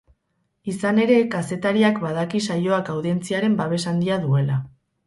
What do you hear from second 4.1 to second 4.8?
duela.